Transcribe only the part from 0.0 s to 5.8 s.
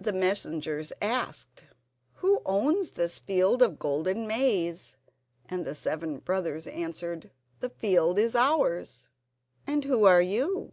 The messengers asked: "Who owns this field of golden maize?" And the